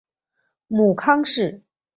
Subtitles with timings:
[0.67, 1.61] 母康氏。